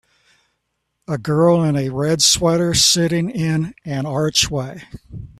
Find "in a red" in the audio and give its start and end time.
1.63-2.23